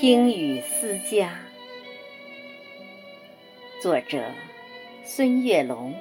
[0.00, 1.32] 听雨思家，
[3.82, 4.22] 作者
[5.04, 5.92] 孙月龙，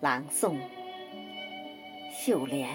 [0.00, 0.56] 朗诵
[2.10, 2.66] 秀莲。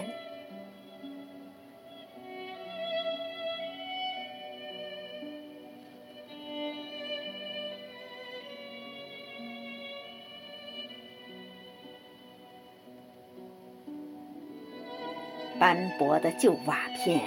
[15.59, 17.19] 斑驳的旧瓦片，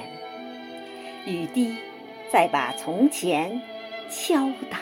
[1.27, 1.75] 雨滴
[2.31, 3.61] 再把从前
[4.11, 4.81] 敲打，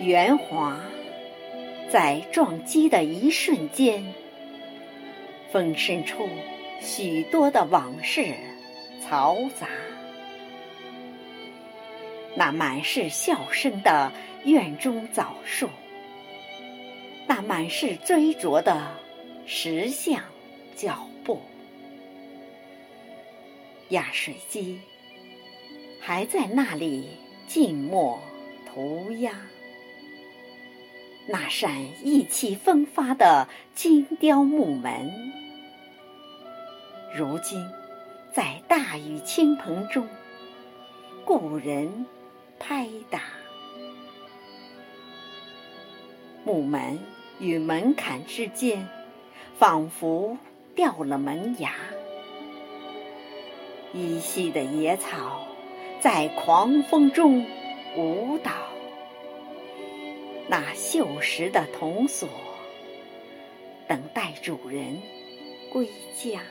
[0.00, 0.78] 圆滑
[1.90, 4.04] 在撞击的一瞬间，
[5.50, 6.28] 风生出
[6.80, 8.34] 许多的往事
[9.02, 9.66] 嘈杂。
[12.36, 14.12] 那满是笑声的
[14.44, 15.68] 院中枣树，
[17.26, 18.90] 那满是追逐的
[19.46, 20.22] 石像
[20.76, 21.08] 脚。
[21.24, 21.40] 步，
[23.88, 24.78] 压水机
[26.06, 27.08] 还在那里
[27.46, 28.20] 静默
[28.68, 29.32] 涂鸦。
[31.26, 35.32] 那扇意气风发的精雕木门，
[37.16, 37.66] 如今
[38.34, 40.06] 在大雨倾盆中，
[41.24, 42.04] 故人
[42.58, 43.22] 拍打。
[46.44, 46.98] 木门
[47.38, 48.86] 与门槛之间，
[49.58, 50.36] 仿佛。
[50.76, 51.70] 掉了门牙，
[53.92, 55.46] 依稀的野草
[56.04, 57.46] 在狂风中
[57.96, 58.50] 舞蹈。
[60.46, 62.28] 那锈蚀的铜锁，
[63.88, 65.00] 等待主人
[65.72, 66.42] 归家。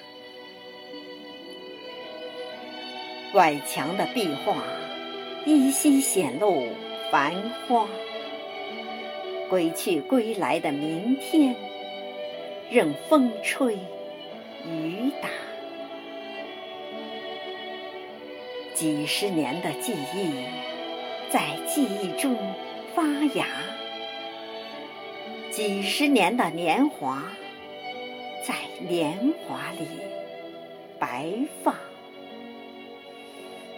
[3.35, 4.55] 外墙的壁画
[5.45, 6.69] 依稀显露
[7.11, 7.35] 繁
[7.67, 7.87] 花。
[9.51, 11.55] 归去归来的明天，
[12.71, 13.77] 任风吹。
[14.67, 15.29] 雨打，
[18.83, 20.29] 几十年的记忆
[21.31, 22.37] 在记忆中
[22.93, 23.01] 发
[23.33, 23.47] 芽，
[25.49, 27.23] 几十年的年华
[28.45, 28.55] 在
[28.85, 29.87] 年华里
[30.99, 31.33] 白
[31.63, 31.75] 发。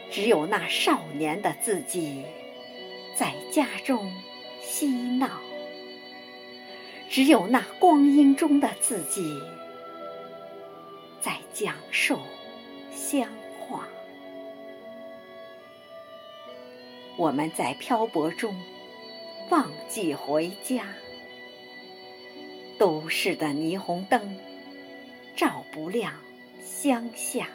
[0.10, 2.24] 只有那少年的自己
[3.16, 4.12] 在家中
[4.60, 5.30] 嬉闹，
[7.12, 9.40] 只有那光阴中的自己。
[11.22, 12.18] 在讲述
[12.92, 13.30] 乡
[17.18, 18.56] 我们在漂泊中
[19.50, 20.86] 忘记回家。
[22.78, 24.38] 都市的霓虹灯
[25.36, 26.14] 照不亮
[26.62, 27.48] 乡下，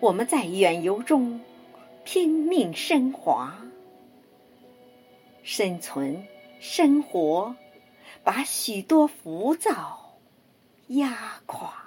[0.00, 1.40] 我们在远游中
[2.04, 3.56] 拼命升华，
[5.42, 6.26] 生存
[6.60, 7.56] 生活
[8.22, 10.18] 把许多浮躁
[10.88, 11.84] 压垮。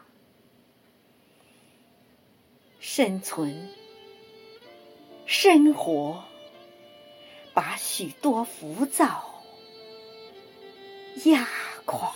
[2.80, 3.70] 生存、
[5.28, 6.24] 生活，
[7.54, 9.44] 把许多浮躁
[11.26, 11.46] 压
[11.86, 12.14] 垮。